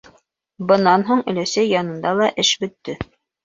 [0.71, 3.01] Бынан һуң өләсәй янында ла эш бөттө.